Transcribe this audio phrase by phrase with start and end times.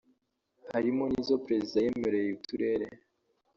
[0.73, 2.87] harimo n’izo Perezida yemereye uturere